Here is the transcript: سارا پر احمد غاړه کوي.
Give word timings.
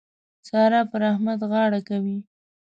سارا 0.47 0.81
پر 0.91 1.01
احمد 1.11 1.39
غاړه 1.51 1.79
کوي. 1.87 2.17